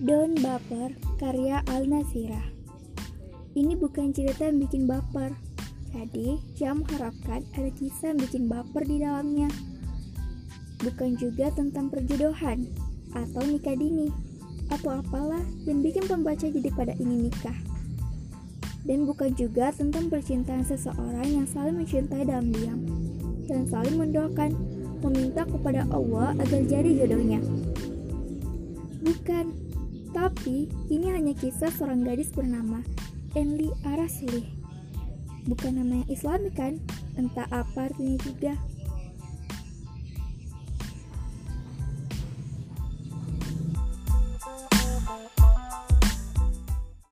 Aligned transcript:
Don 0.00 0.32
Baper, 0.40 0.96
karya 1.20 1.60
Al 1.68 1.84
Nasira. 1.84 2.40
Ini 3.52 3.76
bukan 3.76 4.16
cerita 4.16 4.48
yang 4.48 4.56
bikin 4.56 4.88
baper, 4.88 5.36
jadi 5.92 6.40
jangan 6.56 6.88
mengharapkan 6.88 7.44
ada 7.52 7.68
kisah 7.76 8.16
yang 8.16 8.20
bikin 8.24 8.48
baper 8.48 8.88
di 8.88 8.96
dalamnya. 8.96 9.52
Bukan 10.80 11.20
juga 11.20 11.52
tentang 11.52 11.92
perjodohan 11.92 12.64
atau 13.12 13.44
nikah 13.44 13.76
dini 13.76 14.08
atau 14.72 15.04
apalah 15.04 15.44
yang 15.68 15.84
bikin 15.84 16.08
pembaca 16.08 16.48
jadi 16.48 16.72
pada 16.72 16.96
ingin 16.96 17.28
nikah. 17.28 17.58
Dan 18.88 19.04
bukan 19.04 19.36
juga 19.36 19.68
tentang 19.68 20.08
percintaan 20.08 20.64
seseorang 20.64 21.28
yang 21.28 21.44
saling 21.44 21.76
mencintai 21.76 22.24
dalam 22.24 22.48
diam 22.48 22.88
dan 23.44 23.68
saling 23.68 24.00
mendoakan 24.00 24.56
meminta 25.04 25.44
kepada 25.44 25.84
Allah 25.92 26.32
agar 26.40 26.64
jadi 26.64 27.04
jodohnya. 27.04 27.44
Bukan, 29.04 29.69
tapi 30.10 30.66
ini 30.90 31.06
hanya 31.14 31.34
kisah 31.34 31.70
seorang 31.70 32.02
gadis 32.02 32.34
bernama 32.34 32.82
Enli 33.38 33.70
Arasli. 33.86 34.42
Bukan 35.46 35.78
nama 35.78 36.02
yang 36.02 36.08
islami 36.10 36.50
kan? 36.52 36.76
Entah 37.14 37.46
apa 37.54 37.90
artinya 37.90 38.18
juga. 38.20 38.52